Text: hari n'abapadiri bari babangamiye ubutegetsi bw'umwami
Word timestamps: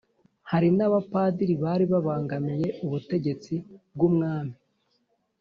hari 0.51 0.69
n'abapadiri 0.77 1.55
bari 1.63 1.85
babangamiye 1.91 2.67
ubutegetsi 2.85 3.53
bw'umwami 3.93 4.55